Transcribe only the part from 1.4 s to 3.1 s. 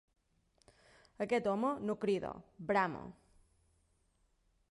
home no crida, brama.